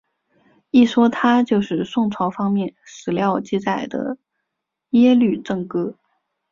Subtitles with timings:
[0.71, 4.17] 一说他就是宋朝方面史料记载的
[4.89, 5.95] 耶律郑哥。